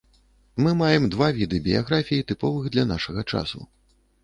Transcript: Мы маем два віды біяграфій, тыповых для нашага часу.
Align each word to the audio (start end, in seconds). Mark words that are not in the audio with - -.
Мы 0.63 0.71
маем 0.79 1.03
два 1.15 1.27
віды 1.35 1.59
біяграфій, 1.69 2.25
тыповых 2.33 2.73
для 2.77 2.89
нашага 2.95 3.29
часу. 3.31 3.65